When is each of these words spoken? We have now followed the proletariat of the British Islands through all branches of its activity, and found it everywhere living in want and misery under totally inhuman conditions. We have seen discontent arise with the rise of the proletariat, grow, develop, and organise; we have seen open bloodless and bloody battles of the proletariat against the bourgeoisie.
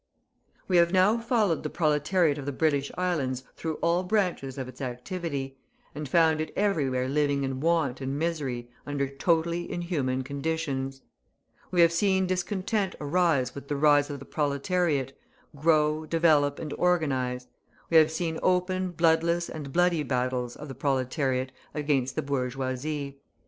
We 0.67 0.77
have 0.77 0.91
now 0.91 1.19
followed 1.19 1.61
the 1.61 1.69
proletariat 1.69 2.39
of 2.39 2.47
the 2.47 2.51
British 2.51 2.91
Islands 2.97 3.43
through 3.55 3.75
all 3.83 4.01
branches 4.01 4.57
of 4.57 4.67
its 4.67 4.81
activity, 4.81 5.59
and 5.93 6.09
found 6.09 6.41
it 6.41 6.51
everywhere 6.55 7.07
living 7.07 7.43
in 7.43 7.59
want 7.59 8.01
and 8.01 8.17
misery 8.17 8.67
under 8.87 9.07
totally 9.07 9.71
inhuman 9.71 10.23
conditions. 10.23 11.03
We 11.69 11.81
have 11.81 11.93
seen 11.93 12.25
discontent 12.25 12.95
arise 12.99 13.53
with 13.53 13.67
the 13.67 13.75
rise 13.75 14.09
of 14.09 14.17
the 14.17 14.25
proletariat, 14.25 15.15
grow, 15.55 16.07
develop, 16.07 16.57
and 16.57 16.73
organise; 16.79 17.45
we 17.91 17.97
have 17.97 18.09
seen 18.11 18.39
open 18.41 18.93
bloodless 18.93 19.49
and 19.49 19.71
bloody 19.71 20.01
battles 20.01 20.55
of 20.55 20.67
the 20.67 20.73
proletariat 20.73 21.51
against 21.75 22.15
the 22.15 22.23
bourgeoisie. 22.23 23.19